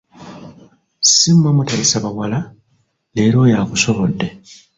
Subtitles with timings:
[1.13, 2.39] Si mmwe mutayisa bawala,
[3.15, 4.27] leero oyo akusobodde!